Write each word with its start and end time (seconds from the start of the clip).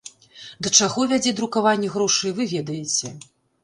Да 0.67 0.71
чаго 0.77 1.05
вядзе 1.13 1.35
друкаванне 1.41 1.93
грошай, 1.99 2.37
вы 2.41 2.53
ведаеце. 2.59 3.19